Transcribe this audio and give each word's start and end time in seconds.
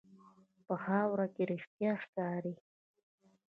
په 0.65 0.73
خاوره 0.83 1.27
کې 1.33 1.43
رښتیا 1.51 1.91
ښکاري. 2.03 2.55